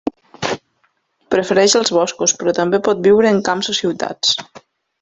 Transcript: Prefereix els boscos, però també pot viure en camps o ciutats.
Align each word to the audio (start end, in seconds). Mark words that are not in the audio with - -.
Prefereix 1.35 1.75
els 1.81 1.93
boscos, 1.97 2.33
però 2.41 2.55
també 2.61 2.81
pot 2.89 3.05
viure 3.09 3.31
en 3.35 3.43
camps 3.51 3.71
o 3.75 3.77
ciutats. 3.83 4.35